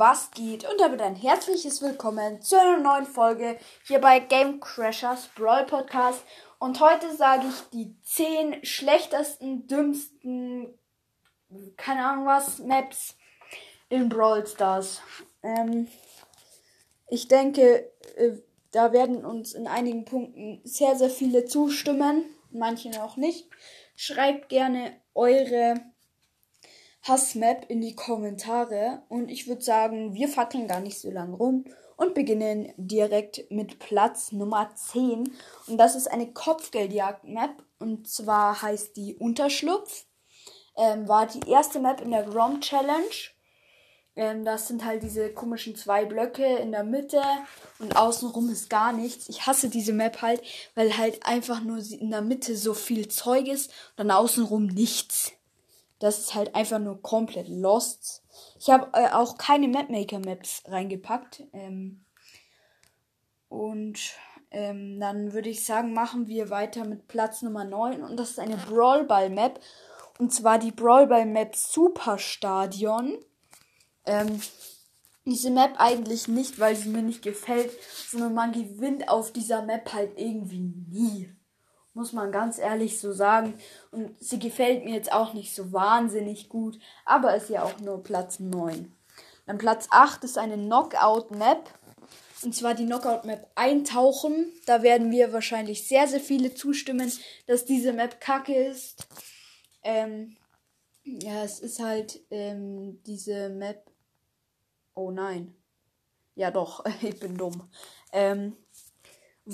was 0.00 0.30
geht? 0.30 0.64
Und 0.64 0.80
damit 0.80 1.02
ein 1.02 1.14
herzliches 1.14 1.82
Willkommen 1.82 2.40
zu 2.40 2.58
einer 2.58 2.78
neuen 2.78 3.04
Folge 3.04 3.58
hier 3.86 4.00
bei 4.00 4.18
Game 4.18 4.58
Crashers 4.58 5.28
Brawl 5.36 5.66
Podcast. 5.66 6.24
Und 6.58 6.80
heute 6.80 7.14
sage 7.14 7.44
ich 7.46 7.68
die 7.70 7.94
10 8.02 8.64
schlechtesten, 8.64 9.66
dümmsten, 9.66 10.72
keine 11.76 12.06
Ahnung 12.06 12.24
was, 12.24 12.60
Maps 12.60 13.14
in 13.90 14.08
Brawl 14.08 14.46
Stars. 14.46 15.02
Ähm, 15.42 15.86
ich 17.08 17.28
denke, 17.28 17.92
äh, 18.16 18.38
da 18.70 18.94
werden 18.94 19.22
uns 19.22 19.52
in 19.52 19.66
einigen 19.66 20.06
Punkten 20.06 20.62
sehr, 20.64 20.96
sehr 20.96 21.10
viele 21.10 21.44
zustimmen, 21.44 22.24
manche 22.50 22.90
auch 23.02 23.18
nicht. 23.18 23.50
Schreibt 23.96 24.48
gerne 24.48 24.98
eure 25.12 25.74
Hassmap 27.02 27.68
in 27.68 27.80
die 27.80 27.94
Kommentare. 27.94 29.02
Und 29.08 29.30
ich 29.30 29.48
würde 29.48 29.62
sagen, 29.62 30.14
wir 30.14 30.28
fackeln 30.28 30.68
gar 30.68 30.80
nicht 30.80 31.00
so 31.00 31.10
lange 31.10 31.36
rum 31.36 31.64
und 31.96 32.14
beginnen 32.14 32.72
direkt 32.76 33.50
mit 33.50 33.78
Platz 33.78 34.32
Nummer 34.32 34.70
10. 34.74 35.32
Und 35.66 35.78
das 35.78 35.94
ist 35.94 36.10
eine 36.10 36.32
Kopfgeldjagd-Map. 36.32 37.62
Und 37.78 38.08
zwar 38.08 38.62
heißt 38.62 38.96
die 38.96 39.16
Unterschlupf. 39.16 40.06
Ähm, 40.76 41.08
war 41.08 41.26
die 41.26 41.50
erste 41.50 41.80
Map 41.80 42.00
in 42.00 42.10
der 42.10 42.22
Grom 42.22 42.60
Challenge. 42.60 43.30
Ähm, 44.16 44.44
das 44.44 44.68
sind 44.68 44.84
halt 44.84 45.02
diese 45.02 45.32
komischen 45.32 45.76
zwei 45.76 46.04
Blöcke 46.04 46.44
in 46.44 46.72
der 46.72 46.84
Mitte 46.84 47.22
und 47.78 47.96
außenrum 47.96 48.50
ist 48.50 48.68
gar 48.68 48.92
nichts. 48.92 49.28
Ich 49.28 49.46
hasse 49.46 49.68
diese 49.68 49.92
Map 49.92 50.20
halt, 50.22 50.42
weil 50.74 50.96
halt 50.96 51.26
einfach 51.26 51.62
nur 51.62 51.78
in 51.78 52.10
der 52.10 52.22
Mitte 52.22 52.56
so 52.56 52.74
viel 52.74 53.08
Zeug 53.08 53.46
ist 53.46 53.70
und 53.70 53.98
dann 53.98 54.10
außenrum 54.10 54.66
nichts. 54.66 55.32
Das 56.00 56.18
ist 56.18 56.34
halt 56.34 56.54
einfach 56.54 56.78
nur 56.78 57.00
komplett 57.02 57.48
lost. 57.48 58.24
Ich 58.58 58.70
habe 58.70 58.88
äh, 58.94 59.10
auch 59.10 59.38
keine 59.38 59.68
Mapmaker-Maps 59.68 60.64
reingepackt. 60.66 61.44
Ähm, 61.52 62.04
und 63.48 63.98
ähm, 64.50 64.98
dann 64.98 65.32
würde 65.32 65.50
ich 65.50 65.64
sagen, 65.64 65.92
machen 65.92 66.26
wir 66.26 66.50
weiter 66.50 66.84
mit 66.84 67.06
Platz 67.06 67.42
Nummer 67.42 67.64
9. 67.64 68.02
Und 68.02 68.16
das 68.16 68.30
ist 68.30 68.40
eine 68.40 68.56
Brawlball-Map. 68.56 69.60
Und 70.18 70.32
zwar 70.32 70.58
die 70.58 70.72
Brawlball-Map 70.72 71.54
Superstadion. 71.54 73.18
Ähm, 74.06 74.40
diese 75.26 75.50
Map 75.50 75.74
eigentlich 75.76 76.28
nicht, 76.28 76.58
weil 76.58 76.74
sie 76.74 76.88
mir 76.88 77.02
nicht 77.02 77.22
gefällt, 77.22 77.70
sondern 78.08 78.34
man 78.34 78.52
gewinnt 78.52 79.08
auf 79.08 79.32
dieser 79.32 79.62
Map 79.62 79.92
halt 79.92 80.18
irgendwie 80.18 80.60
nie. 80.60 81.36
Muss 81.92 82.12
man 82.12 82.30
ganz 82.30 82.58
ehrlich 82.58 83.00
so 83.00 83.12
sagen. 83.12 83.54
Und 83.90 84.22
sie 84.22 84.38
gefällt 84.38 84.84
mir 84.84 84.94
jetzt 84.94 85.12
auch 85.12 85.34
nicht 85.34 85.54
so 85.54 85.72
wahnsinnig 85.72 86.48
gut. 86.48 86.78
Aber 87.04 87.34
ist 87.34 87.50
ja 87.50 87.64
auch 87.64 87.78
nur 87.80 88.02
Platz 88.02 88.38
9. 88.38 88.92
Dann 89.46 89.58
Platz 89.58 89.88
8 89.90 90.22
ist 90.24 90.38
eine 90.38 90.56
Knockout-Map. 90.56 91.68
Und 92.42 92.54
zwar 92.54 92.74
die 92.74 92.86
Knockout-Map 92.86 93.50
eintauchen. 93.54 94.52
Da 94.66 94.82
werden 94.82 95.10
wir 95.10 95.32
wahrscheinlich 95.32 95.86
sehr, 95.88 96.06
sehr 96.06 96.20
viele 96.20 96.54
zustimmen, 96.54 97.12
dass 97.46 97.64
diese 97.64 97.92
Map 97.92 98.20
kacke 98.20 98.54
ist. 98.54 99.06
Ähm, 99.82 100.36
ja, 101.02 101.42
es 101.44 101.60
ist 101.60 101.80
halt 101.80 102.20
ähm, 102.30 103.02
diese 103.04 103.48
Map. 103.48 103.90
Oh 104.94 105.10
nein. 105.10 105.54
Ja 106.34 106.50
doch, 106.50 106.84
ich 107.02 107.18
bin 107.18 107.36
dumm. 107.36 107.68
Ähm, 108.12 108.56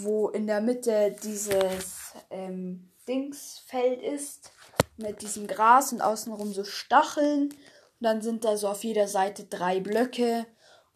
wo 0.02 0.28
in 0.28 0.46
der 0.46 0.60
Mitte 0.60 1.16
dieses 1.22 2.12
ähm, 2.30 2.90
Dingsfeld 3.08 4.02
ist 4.02 4.52
mit 4.96 5.22
diesem 5.22 5.46
Gras 5.46 5.92
und 5.92 6.00
außenrum 6.00 6.52
so 6.52 6.64
Stacheln. 6.64 7.50
Und 7.50 7.54
dann 8.00 8.22
sind 8.22 8.44
da 8.44 8.56
so 8.56 8.68
auf 8.68 8.84
jeder 8.84 9.08
Seite 9.08 9.44
drei 9.44 9.80
Blöcke. 9.80 10.46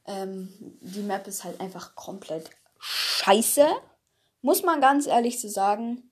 Ähm, 0.06 0.78
die 0.80 1.02
Map 1.02 1.26
ist 1.26 1.44
halt 1.44 1.60
einfach 1.60 1.94
komplett 1.94 2.50
scheiße. 2.78 3.66
Muss 4.42 4.62
man 4.62 4.80
ganz 4.80 5.06
ehrlich 5.06 5.40
so 5.40 5.48
sagen. 5.48 6.10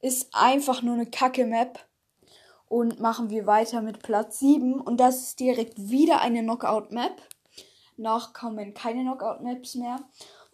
Ist 0.00 0.28
einfach 0.32 0.82
nur 0.82 0.94
eine 0.94 1.06
kacke 1.06 1.44
Map. 1.44 1.84
Und 2.66 3.00
machen 3.00 3.30
wir 3.30 3.46
weiter 3.46 3.80
mit 3.80 4.02
Platz 4.02 4.40
7. 4.40 4.80
Und 4.80 4.98
das 4.98 5.22
ist 5.22 5.40
direkt 5.40 5.78
wieder 5.78 6.20
eine 6.20 6.42
Knockout-Map. 6.42 7.22
Noch 7.96 8.32
kommen 8.32 8.74
keine 8.74 9.02
Knockout-Maps 9.02 9.74
mehr. 9.74 9.96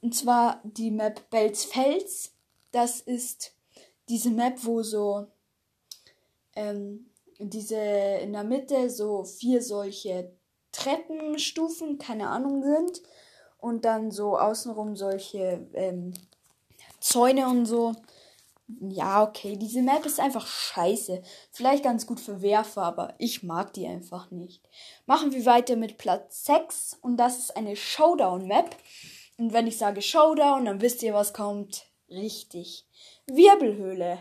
Und 0.04 0.14
zwar 0.14 0.60
die 0.64 0.90
Map 0.90 1.30
Belzfels. 1.30 2.34
Das 2.72 3.00
ist 3.00 3.54
diese 4.10 4.30
Map, 4.30 4.58
wo 4.62 4.82
so 4.82 5.28
ähm, 6.54 7.06
diese 7.38 7.78
in 8.20 8.34
der 8.34 8.44
Mitte 8.44 8.90
so 8.90 9.24
vier 9.24 9.62
solche 9.62 10.30
Treppenstufen, 10.72 11.96
keine 11.96 12.28
Ahnung, 12.28 12.62
sind. 12.62 13.00
Und 13.56 13.86
dann 13.86 14.10
so 14.10 14.36
außenrum 14.36 14.94
solche 14.94 15.66
ähm, 15.72 16.12
Zäune 17.00 17.48
und 17.48 17.64
so. 17.64 17.94
Ja, 18.80 19.22
okay, 19.22 19.56
diese 19.56 19.80
Map 19.80 20.04
ist 20.04 20.20
einfach 20.20 20.46
scheiße. 20.46 21.22
Vielleicht 21.50 21.82
ganz 21.82 22.06
gut 22.06 22.20
für 22.20 22.42
Werfer, 22.42 22.82
aber 22.82 23.14
ich 23.16 23.42
mag 23.42 23.72
die 23.72 23.86
einfach 23.86 24.30
nicht. 24.30 24.68
Machen 25.06 25.32
wir 25.32 25.46
weiter 25.46 25.76
mit 25.76 25.96
Platz 25.96 26.44
6 26.44 26.98
und 27.00 27.16
das 27.16 27.38
ist 27.38 27.56
eine 27.56 27.74
Showdown-Map. 27.74 28.76
Und 29.36 29.52
wenn 29.52 29.66
ich 29.66 29.78
sage 29.78 30.02
Showdown, 30.02 30.64
dann 30.64 30.80
wisst 30.80 31.02
ihr, 31.02 31.14
was 31.14 31.32
kommt. 31.32 31.86
Richtig. 32.08 32.86
Wirbelhöhle. 33.26 34.18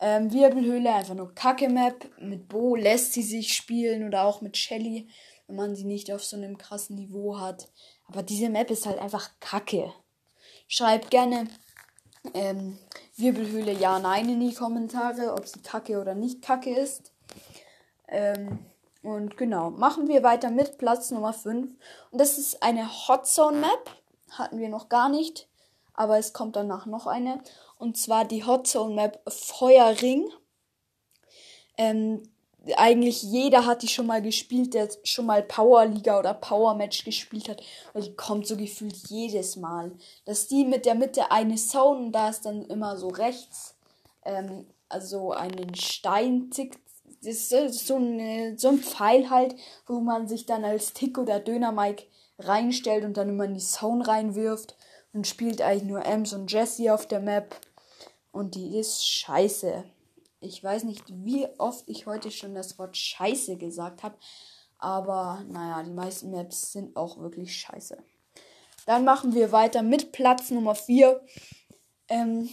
Ähm, 0.00 0.32
Wirbelhöhle, 0.32 0.92
einfach 0.92 1.14
nur 1.14 1.34
Kacke-Map. 1.34 2.10
Mit 2.20 2.48
Bo 2.48 2.76
lässt 2.76 3.12
sie 3.12 3.22
sich 3.22 3.54
spielen 3.54 4.06
oder 4.06 4.24
auch 4.24 4.40
mit 4.40 4.56
Shelly, 4.56 5.08
wenn 5.46 5.56
man 5.56 5.74
sie 5.74 5.84
nicht 5.84 6.12
auf 6.12 6.24
so 6.24 6.36
einem 6.36 6.58
krassen 6.58 6.96
Niveau 6.96 7.38
hat. 7.38 7.68
Aber 8.06 8.22
diese 8.22 8.48
Map 8.48 8.70
ist 8.70 8.86
halt 8.86 8.98
einfach 8.98 9.30
Kacke. 9.40 9.92
Schreibt 10.68 11.10
gerne 11.10 11.48
ähm, 12.32 12.78
Wirbelhöhle 13.16 13.72
ja, 13.72 13.98
nein 13.98 14.28
in 14.28 14.40
die 14.40 14.54
Kommentare, 14.54 15.34
ob 15.34 15.46
sie 15.46 15.60
Kacke 15.62 16.00
oder 16.00 16.14
nicht 16.14 16.42
Kacke 16.42 16.74
ist. 16.74 17.12
Ähm, 18.08 18.58
und 19.02 19.36
genau, 19.36 19.70
machen 19.70 20.08
wir 20.08 20.22
weiter 20.22 20.50
mit 20.50 20.78
Platz 20.78 21.10
Nummer 21.10 21.32
5. 21.32 21.70
Und 22.10 22.20
das 22.20 22.38
ist 22.38 22.62
eine 22.62 22.88
Hotzone 23.08 23.58
Map 23.58 24.03
hatten 24.30 24.58
wir 24.58 24.68
noch 24.68 24.88
gar 24.88 25.08
nicht. 25.08 25.48
Aber 25.94 26.18
es 26.18 26.32
kommt 26.32 26.56
danach 26.56 26.86
noch 26.86 27.06
eine. 27.06 27.40
Und 27.78 27.96
zwar 27.96 28.24
die 28.24 28.44
Hot 28.44 28.66
Zone 28.66 28.94
Map 28.94 29.22
Feuerring. 29.28 30.28
Ähm, 31.76 32.22
eigentlich 32.76 33.22
jeder 33.22 33.66
hat 33.66 33.82
die 33.82 33.88
schon 33.88 34.06
mal 34.06 34.22
gespielt, 34.22 34.74
der 34.74 34.88
schon 35.04 35.26
mal 35.26 35.42
Power 35.42 35.84
Liga 35.86 36.18
oder 36.18 36.34
Power 36.34 36.74
Match 36.74 37.04
gespielt 37.04 37.48
hat. 37.48 37.62
Weil 37.92 38.02
die 38.02 38.16
kommt 38.16 38.46
so 38.46 38.56
gefühlt 38.56 38.96
jedes 39.08 39.56
Mal. 39.56 39.92
Dass 40.24 40.48
die 40.48 40.64
mit 40.64 40.86
der 40.86 40.94
Mitte 40.94 41.30
eine 41.30 41.56
Zone 41.56 42.06
und 42.06 42.12
da 42.12 42.30
ist 42.30 42.44
dann 42.44 42.64
immer 42.66 42.96
so 42.96 43.08
rechts, 43.08 43.76
ähm, 44.24 44.66
also 44.88 45.32
einen 45.32 45.74
Stein 45.74 46.50
tickt. 46.50 46.78
Das 47.22 47.52
ist 47.52 47.86
so, 47.86 47.96
eine, 47.96 48.58
so 48.58 48.68
ein 48.68 48.78
Pfeil 48.78 49.30
halt, 49.30 49.56
wo 49.86 50.00
man 50.00 50.28
sich 50.28 50.46
dann 50.46 50.64
als 50.64 50.92
Tick 50.92 51.16
oder 51.18 51.40
Döner 51.40 51.72
Mike 51.72 52.04
reinstellt 52.38 53.04
und 53.04 53.16
dann 53.16 53.28
immer 53.28 53.44
in 53.44 53.54
die 53.54 53.60
Zone 53.60 54.06
reinwirft 54.06 54.76
und 55.12 55.26
spielt 55.26 55.62
eigentlich 55.62 55.84
nur 55.84 56.04
Ems 56.04 56.32
und 56.32 56.50
Jesse 56.50 56.92
auf 56.92 57.06
der 57.06 57.20
Map. 57.20 57.54
Und 58.32 58.54
die 58.56 58.78
ist 58.78 59.06
scheiße. 59.06 59.84
Ich 60.40 60.62
weiß 60.62 60.84
nicht, 60.84 61.04
wie 61.08 61.46
oft 61.58 61.88
ich 61.88 62.06
heute 62.06 62.30
schon 62.30 62.54
das 62.54 62.78
Wort 62.78 62.96
scheiße 62.96 63.56
gesagt 63.56 64.02
habe. 64.02 64.16
Aber 64.78 65.44
naja, 65.48 65.82
die 65.82 65.92
meisten 65.92 66.30
Maps 66.30 66.72
sind 66.72 66.96
auch 66.96 67.18
wirklich 67.18 67.56
scheiße. 67.56 67.96
Dann 68.86 69.04
machen 69.04 69.34
wir 69.34 69.52
weiter 69.52 69.82
mit 69.82 70.12
Platz 70.12 70.50
Nummer 70.50 70.74
4. 70.74 71.20
Ähm, 72.08 72.50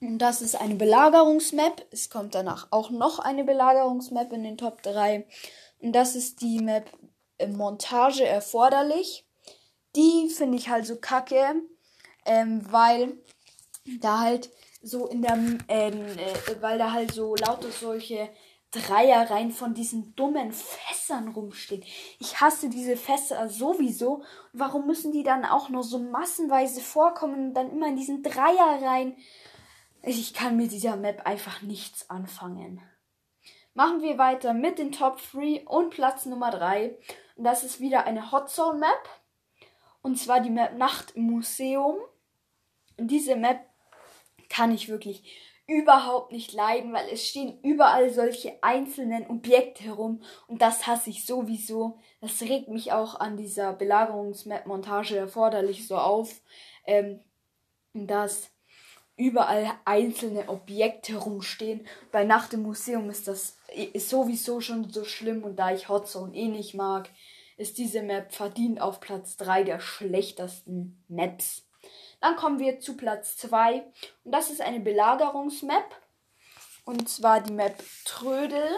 und 0.00 0.18
das 0.18 0.42
ist 0.42 0.60
eine 0.60 0.74
Belagerungsmap. 0.74 1.86
Es 1.92 2.10
kommt 2.10 2.34
danach 2.34 2.66
auch 2.72 2.90
noch 2.90 3.20
eine 3.20 3.44
Belagerungsmap 3.44 4.32
in 4.32 4.42
den 4.42 4.58
Top 4.58 4.82
3. 4.82 5.24
Und 5.78 5.92
das 5.92 6.16
ist 6.16 6.40
die 6.40 6.58
Map 6.58 6.90
Montage 7.48 8.24
erforderlich. 8.24 9.26
Die 9.96 10.28
finde 10.30 10.56
ich 10.56 10.68
halt 10.68 10.86
so 10.86 10.96
kacke, 10.96 11.62
ähm, 12.24 12.62
weil 12.70 13.18
da 14.00 14.20
halt 14.20 14.50
so 14.82 15.06
in 15.06 15.22
der, 15.22 15.34
ähm, 15.34 15.58
äh, 15.68 16.60
weil 16.60 16.78
da 16.78 16.92
halt 16.92 17.12
so 17.12 17.36
lauter 17.36 17.70
solche 17.70 18.30
Dreierreihen 18.72 19.52
von 19.52 19.74
diesen 19.74 20.14
dummen 20.16 20.50
Fässern 20.50 21.28
rumstehen. 21.28 21.84
Ich 22.18 22.40
hasse 22.40 22.70
diese 22.70 22.96
Fässer 22.96 23.48
sowieso. 23.48 24.24
Warum 24.54 24.86
müssen 24.86 25.12
die 25.12 25.22
dann 25.22 25.44
auch 25.44 25.68
noch 25.68 25.82
so 25.82 25.98
massenweise 25.98 26.80
vorkommen 26.80 27.48
und 27.48 27.54
dann 27.54 27.70
immer 27.70 27.88
in 27.88 27.96
diesen 27.96 28.22
Dreierreihen? 28.22 29.16
Ich 30.02 30.32
kann 30.32 30.56
mit 30.56 30.72
dieser 30.72 30.96
Map 30.96 31.26
einfach 31.26 31.60
nichts 31.62 32.08
anfangen. 32.08 32.80
Machen 33.74 34.02
wir 34.02 34.18
weiter 34.18 34.54
mit 34.54 34.78
den 34.78 34.90
Top 34.90 35.18
3 35.32 35.64
und 35.66 35.90
Platz 35.90 36.26
Nummer 36.26 36.50
3. 36.50 36.98
Und 37.36 37.44
das 37.44 37.64
ist 37.64 37.80
wieder 37.80 38.04
eine 38.04 38.32
Hot 38.32 38.50
Zone 38.50 38.78
Map. 38.78 39.08
Und 40.02 40.18
zwar 40.18 40.40
die 40.40 40.50
Map 40.50 40.76
Nacht 40.76 41.12
im 41.16 41.24
Museum. 41.24 41.96
Und 42.98 43.08
diese 43.08 43.36
Map 43.36 43.60
kann 44.48 44.72
ich 44.72 44.88
wirklich 44.88 45.24
überhaupt 45.66 46.32
nicht 46.32 46.52
leiden, 46.52 46.92
weil 46.92 47.08
es 47.10 47.26
stehen 47.26 47.58
überall 47.62 48.10
solche 48.10 48.62
einzelnen 48.62 49.26
Objekte 49.28 49.84
herum 49.84 50.22
und 50.46 50.60
das 50.60 50.86
hasse 50.86 51.10
ich 51.10 51.24
sowieso. 51.24 51.98
Das 52.20 52.42
regt 52.42 52.68
mich 52.68 52.92
auch 52.92 53.18
an 53.18 53.36
dieser 53.36 53.72
Belagerungsmap-Montage 53.72 55.16
erforderlich 55.16 55.86
so 55.86 55.96
auf, 55.96 56.42
ähm, 56.84 57.20
dass 57.94 58.50
überall 59.16 59.70
einzelne 59.84 60.48
Objekte 60.48 61.12
herumstehen. 61.12 61.86
Bei 62.10 62.24
Nacht 62.24 62.52
im 62.54 62.62
Museum 62.62 63.08
ist 63.08 63.28
das 63.28 63.56
ist 63.74 64.08
sowieso 64.08 64.60
schon 64.60 64.90
so 64.90 65.04
schlimm 65.04 65.44
und 65.44 65.56
da 65.56 65.72
ich 65.72 65.88
Hotzone 65.88 66.34
eh 66.34 66.48
nicht 66.48 66.74
mag, 66.74 67.08
ist 67.56 67.78
diese 67.78 68.02
Map 68.02 68.32
verdient 68.32 68.80
auf 68.80 69.00
Platz 69.00 69.36
3 69.36 69.64
der 69.64 69.80
schlechtesten 69.80 71.04
Maps. 71.08 71.66
Dann 72.20 72.36
kommen 72.36 72.58
wir 72.58 72.80
zu 72.80 72.96
Platz 72.96 73.36
2 73.36 73.84
und 74.24 74.32
das 74.32 74.50
ist 74.50 74.60
eine 74.60 74.80
Belagerungsmap 74.80 76.00
und 76.84 77.08
zwar 77.08 77.40
die 77.40 77.52
Map 77.52 77.82
Trödel. 78.04 78.68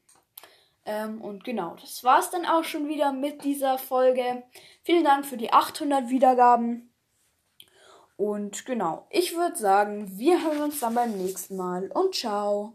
Ähm, 0.86 1.22
und 1.22 1.44
genau, 1.44 1.76
das 1.82 2.04
war's 2.04 2.30
dann 2.30 2.46
auch 2.46 2.64
schon 2.64 2.88
wieder 2.88 3.12
mit 3.12 3.44
dieser 3.44 3.78
Folge. 3.78 4.44
Vielen 4.84 5.04
Dank 5.04 5.26
für 5.26 5.38
die 5.38 5.52
800 5.52 6.10
Wiedergaben. 6.10 6.92
Und 8.18 8.66
genau, 8.66 9.08
ich 9.10 9.36
würde 9.36 9.58
sagen, 9.58 10.18
wir 10.18 10.44
hören 10.44 10.62
uns 10.62 10.80
dann 10.80 10.96
beim 10.96 11.18
nächsten 11.18 11.58
Mal 11.58 11.92
und 11.92 12.16
ciao. 12.16 12.74